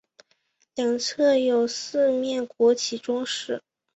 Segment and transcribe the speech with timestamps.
[0.73, 3.61] 两侧有四面国旗装饰。